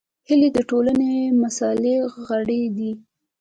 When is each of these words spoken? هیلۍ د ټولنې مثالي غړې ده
هیلۍ 0.27 0.49
د 0.55 0.59
ټولنې 0.69 1.11
مثالي 1.41 1.95
غړې 2.27 2.61
ده 2.75 2.89